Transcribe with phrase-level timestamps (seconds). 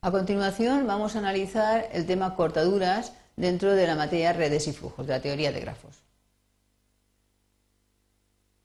[0.00, 5.06] A continuación vamos a analizar el tema cortaduras dentro de la materia redes y flujos,
[5.06, 5.96] de la teoría de grafos.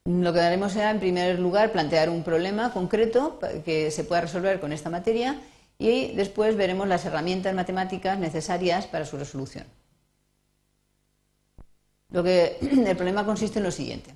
[0.05, 4.59] Lo que haremos será, en primer lugar, plantear un problema concreto que se pueda resolver
[4.59, 5.41] con esta materia
[5.79, 9.65] y después veremos las herramientas matemáticas necesarias para su resolución.
[12.11, 14.13] el problema consiste en lo siguiente.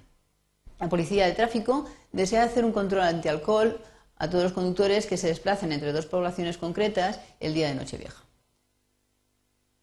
[0.80, 3.82] La policía de tráfico desea hacer un control antialcohol
[4.20, 8.24] a todos los conductores que se desplacen entre dos poblaciones concretas el día de Nochevieja.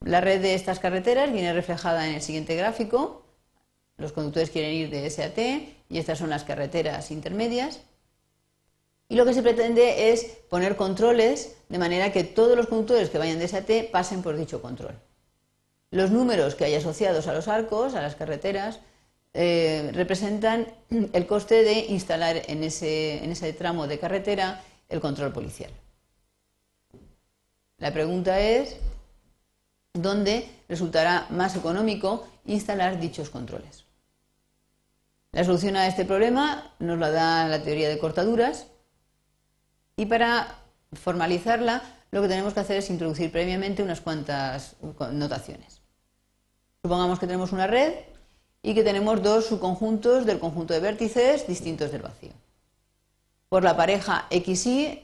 [0.00, 3.24] La red de estas carreteras viene reflejada en el siguiente gráfico.
[3.96, 7.80] Los conductores quieren ir de S a T y estas son las carreteras intermedias.
[9.08, 13.18] Y lo que se pretende es poner controles de manera que todos los conductores que
[13.18, 14.98] vayan de S a T pasen por dicho control.
[15.90, 18.80] Los números que hay asociados a los arcos, a las carreteras,
[19.34, 20.66] eh, representan
[21.12, 25.72] el coste de instalar en ese, en ese tramo de carretera el control policial.
[27.78, 28.76] La pregunta es,
[29.92, 33.84] ¿dónde resultará más económico instalar dichos controles?
[35.32, 38.68] La solución a este problema nos la da la teoría de cortaduras
[39.96, 40.58] y para
[40.92, 44.76] formalizarla lo que tenemos que hacer es introducir previamente unas cuantas
[45.10, 45.82] notaciones.
[46.82, 47.94] Supongamos que tenemos una red
[48.64, 52.32] y que tenemos dos subconjuntos del conjunto de vértices distintos del vacío.
[53.50, 55.02] Por la pareja XY,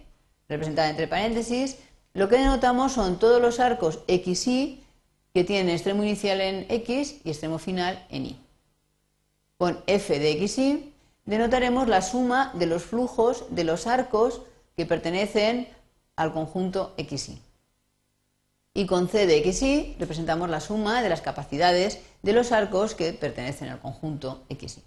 [0.49, 1.77] representada entre paréntesis,
[2.15, 4.83] lo que denotamos son todos los arcos XY
[5.35, 8.41] que tienen extremo inicial en X y extremo final en Y.
[9.59, 10.95] Con F de XY
[11.27, 14.41] denotaremos la suma de los flujos de los arcos
[14.75, 15.69] que pertenecen
[16.17, 17.50] al conjunto XY
[18.73, 23.69] y con C de representamos la suma de las capacidades de los arcos que pertenecen
[23.69, 24.83] al conjunto XY.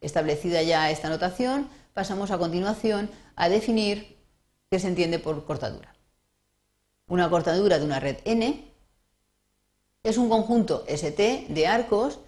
[0.00, 4.18] Establecida ya esta notación, pasamos a continuación a definir
[4.70, 5.94] qué se entiende por cortadura.
[7.06, 8.72] Una cortadura de una red N
[10.02, 12.18] es un conjunto ST de arcos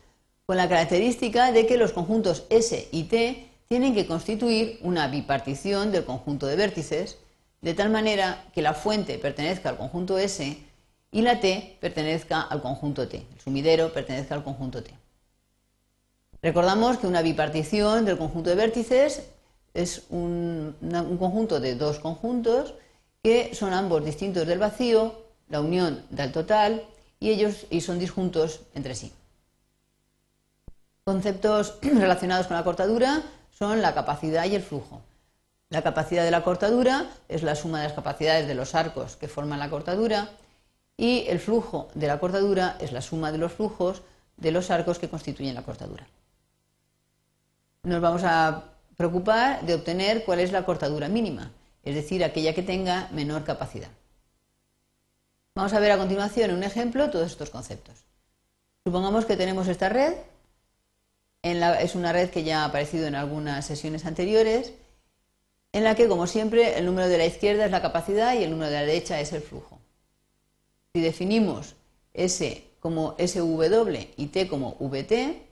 [0.47, 5.93] con la característica de que los conjuntos S y T tienen que constituir una bipartición
[5.93, 7.19] del conjunto de vértices,
[7.61, 10.68] de tal manera que la fuente pertenezca al conjunto S
[11.11, 14.93] y la T pertenezca al conjunto T, el sumidero pertenezca al conjunto T.
[16.43, 19.23] Recordamos que una bipartición del conjunto de vértices
[19.75, 20.77] es un,
[21.19, 22.75] conjunto de dos conjuntos
[23.23, 26.85] que son ambos distintos del vacío, la unión del total
[27.19, 29.13] y ellos y son disjuntos entre sí.
[31.05, 35.01] Conceptos relacionados con la cortadura son la capacidad y el flujo.
[35.71, 39.29] La capacidad de la cortadura es la suma de las capacidades de los arcos que
[39.29, 40.31] forman la cortadura
[40.99, 44.03] y el flujo de la cortadura es la suma de los flujos
[44.37, 46.07] de los arcos que constituyen la cortadura.
[47.85, 48.65] Nos vamos a
[48.97, 51.53] preocupar de obtener cuál es la cortadura mínima,
[51.85, 53.91] es decir, aquella que tenga menor capacidad.
[55.55, 58.05] Vamos a ver a continuación un ejemplo todos estos conceptos.
[58.85, 60.15] Supongamos que tenemos esta red,
[61.43, 64.73] es una red que ya ha aparecido en algunas sesiones anteriores,
[65.73, 68.51] en la que, como siempre, el número de la izquierda es la capacidad y el
[68.51, 69.78] número de la derecha es el flujo.
[70.99, 71.77] Si definimos
[72.13, 75.47] S como SW y T como VT,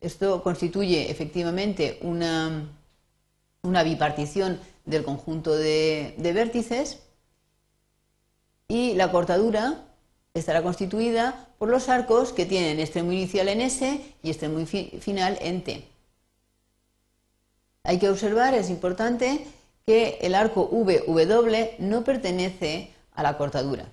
[0.00, 2.68] esto constituye efectivamente una,
[3.62, 6.98] una bipartición del conjunto de, vértices
[8.66, 9.84] y la cortadura
[10.34, 15.62] estará constituida por los arcos que tienen extremo inicial en S y extremo final en
[15.62, 15.84] T.
[17.84, 19.46] Hay que observar, es importante,
[19.86, 23.86] que el arco VW no pertenece a la cortadura.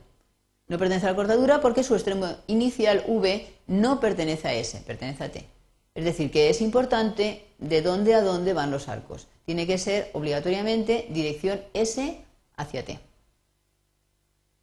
[0.68, 5.24] No pertenece a la cortadura porque su extremo inicial V no pertenece a S, pertenece
[5.24, 5.46] a T.
[5.94, 9.28] Es decir, que es importante de dónde a dónde van los arcos.
[9.46, 12.20] Tiene que ser obligatoriamente dirección S
[12.58, 13.00] hacia T.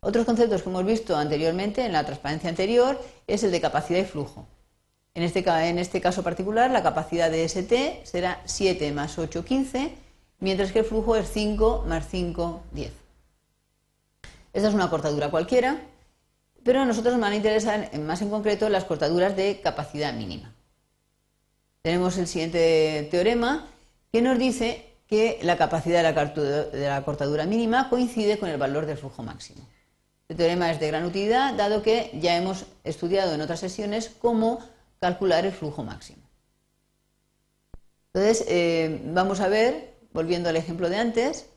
[0.00, 4.04] Otros conceptos que hemos visto anteriormente en la transparencia anterior es el de capacidad y
[4.04, 4.46] flujo.
[5.14, 9.94] En este, en este caso particular, la capacidad de ST será 7 más 8, 15,
[10.40, 13.01] mientras que el flujo es 5 más 5, 10.
[14.52, 15.80] Esta es una cortadura cualquiera,
[16.62, 20.54] pero a nosotros nos van a interesar más en concreto las cortaduras de capacidad mínima.
[21.82, 23.66] Tenemos el siguiente teorema
[24.12, 28.98] que nos dice que la capacidad de la cortadura mínima coincide con el valor del
[28.98, 29.66] flujo máximo.
[30.22, 34.60] Este teorema es de gran utilidad, dado que ya hemos estudiado en otras sesiones cómo
[35.00, 36.22] calcular el flujo máximo.
[38.14, 41.50] Entonces, eh, vamos a ver, volviendo al ejemplo de antes,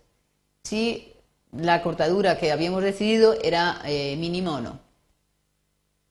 [0.64, 1.15] si
[1.52, 4.80] la cortadura que habíamos decidido era eh, mínima o no.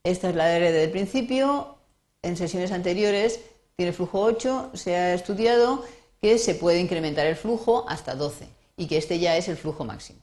[0.02, 1.76] Esta es la R del principio.
[2.22, 3.40] En sesiones anteriores
[3.76, 4.70] tiene flujo 8.
[4.74, 5.84] Se ha estudiado
[6.20, 9.84] que se puede incrementar el flujo hasta 12 y que este ya es el flujo
[9.84, 10.20] máximo.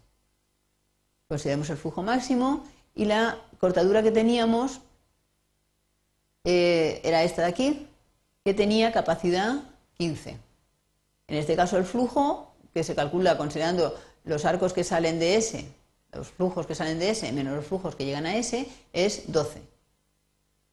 [1.27, 2.65] Consideramos el flujo máximo
[2.95, 4.81] y la cortadura que teníamos
[6.43, 7.87] eh, era esta de aquí,
[8.43, 9.63] que tenía capacidad
[9.97, 10.37] 15.
[11.27, 15.65] En este caso el flujo, que se calcula considerando los arcos que salen de S,
[16.13, 19.61] los flujos que salen de S menos los flujos que llegan a S, es 12.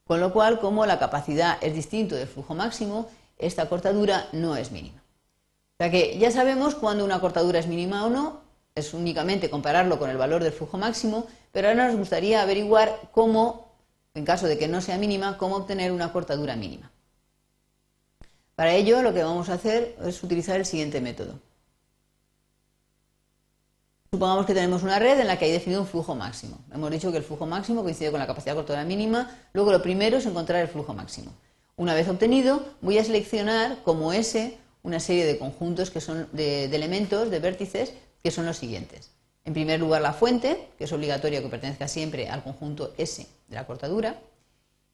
[0.05, 4.73] Con lo cual, como la capacidad es distinto del flujo máximo, esta cortadura no es
[4.73, 5.03] mínima.
[5.75, 8.41] O sea que ya sabemos cuándo una cortadura es mínima o no,
[8.75, 13.73] es únicamente compararlo con el valor del flujo máximo, pero ahora nos gustaría averiguar cómo,
[14.15, 16.91] en caso de que no sea mínima, cómo obtener una cortadura mínima.
[18.55, 21.39] Para ello, lo que vamos a hacer es utilizar el siguiente método.
[24.10, 26.58] Supongamos que tenemos una red en la que hay definido un flujo máximo.
[26.72, 29.31] Hemos dicho que el flujo máximo coincide con la capacidad cortadora mínima.
[29.52, 31.31] Luego lo primero es encontrar el flujo máximo.
[31.76, 36.64] Una vez obtenido, voy a seleccionar como S una serie de conjuntos que son de,
[36.64, 39.10] elementos, de vértices, que son los siguientes.
[39.44, 43.55] En primer lugar, la fuente, que es obligatorio que pertenezca siempre al conjunto S de
[43.55, 44.19] la cortadura.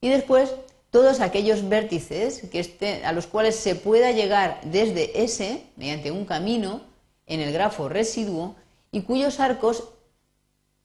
[0.01, 0.53] Y después,
[0.91, 6.81] todos aquellos vértices que a los cuales se pueda llegar desde S, mediante un camino,
[7.27, 8.55] en el grafo residuo,
[8.95, 9.89] y cuyos arcos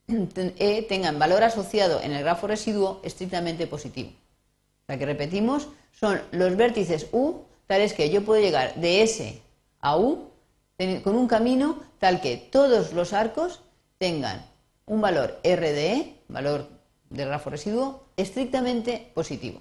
[0.58, 4.10] E tengan valor asociado en el grafo residuo estrictamente positivo.
[4.10, 9.40] O sea que repetimos, son los vértices U tales que yo puedo llegar de S
[9.80, 10.28] a U
[11.04, 13.60] con un camino tal que todos los arcos
[13.98, 14.44] tengan
[14.86, 16.66] un valor RDE, valor
[17.10, 19.60] del grafo residuo, estrictamente positivo.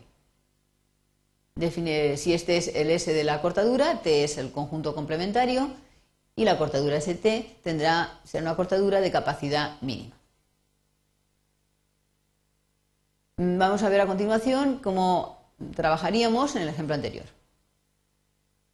[1.54, 5.69] Define si este es el S de la cortadura, T es el conjunto complementario,
[6.40, 10.16] y la cortadura ST tendrá, será una cortadura de capacidad mínima.
[13.36, 15.38] Vamos a ver a continuación cómo
[15.76, 17.26] trabajaríamos en el ejemplo anterior.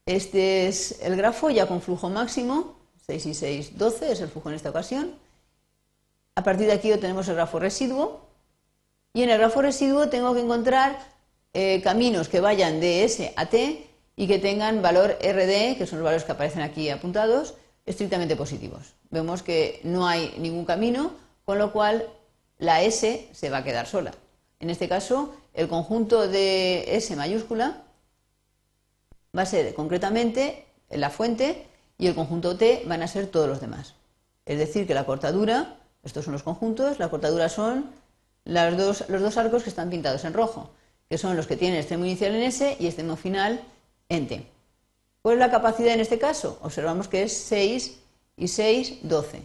[0.06, 2.76] Este es el grafo ya con flujo máximo,
[3.08, 5.16] 6 y 6, 12 es el flujo en esta ocasión.
[6.36, 8.28] A partir de aquí obtenemos el grafo residuo
[9.12, 11.00] y en el grafo residuo tengo que encontrar
[11.54, 16.00] eh, caminos que vayan de S a T y que tengan valor RD, que son
[16.00, 18.94] los valores que aparecen aquí apuntados, estrictamente positivos.
[19.10, 21.12] Vemos que no hay ningún camino,
[21.44, 22.08] con lo cual
[22.58, 24.14] la S se va a quedar sola.
[24.60, 27.84] En este caso, el conjunto de S mayúscula
[29.38, 31.68] va a ser concretamente la fuente
[31.98, 33.96] y el conjunto T van a ser todos los demás.
[34.46, 37.90] Es decir, que la cortadura, estos son los conjuntos, la cortadura son
[38.46, 40.70] dos, los dos arcos que están pintados en rojo,
[41.10, 43.62] que son los que tienen extremo inicial en S y extremo final
[44.10, 44.46] en T.
[45.22, 46.60] ¿Cuál es la capacidad en este caso?
[46.62, 48.00] Observamos que es 6
[48.38, 49.42] y 6, 12.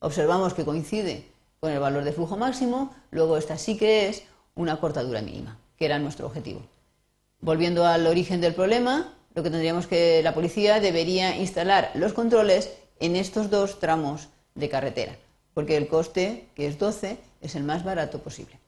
[0.00, 1.26] Observamos que coincide
[1.60, 4.22] con el valor de flujo máximo, luego esta sí que es
[4.54, 6.62] una cortadura mínima, que era nuestro objetivo.
[7.40, 12.70] Volviendo al origen del problema, lo que tendríamos que la policía debería instalar los controles
[13.00, 15.16] en estos dos tramos de carretera,
[15.54, 18.58] porque el coste, que es 12, es el más barato posible.